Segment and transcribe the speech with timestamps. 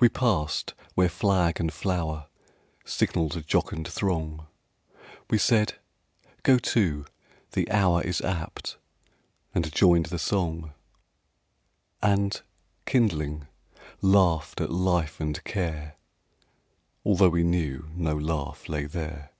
[0.00, 2.26] WE passed where flag and flower
[2.84, 4.48] Signalled a jocund throng;
[5.30, 5.74] We said:
[6.42, 7.04] "Go to,
[7.52, 10.72] the hour Is apt!"—and joined the song;
[12.02, 12.42] And,
[12.86, 13.46] kindling,
[14.02, 15.94] laughed at life and care,
[17.04, 19.30] Although we knew no laugh lay there.